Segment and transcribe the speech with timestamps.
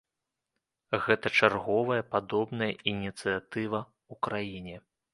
[1.03, 3.79] Гэта чарговая падобная ініцыятыва
[4.11, 4.77] ў краіне.